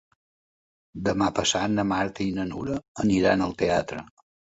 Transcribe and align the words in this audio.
Demà 1.09 1.27
passat 1.41 1.71
na 1.75 1.87
Marta 1.91 2.27
i 2.29 2.35
na 2.41 2.49
Nura 2.55 2.83
aniran 3.07 3.49
al 3.51 3.59
teatre. 3.65 4.05